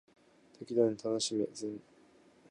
[0.57, 1.81] 適度に楽しめ全然守れん